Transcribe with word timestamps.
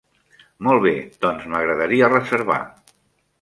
Molt 0.67 0.81
bé, 0.85 0.93
doncs 1.25 1.45
m'agradaria 1.51 2.11
reservar. 2.15 2.59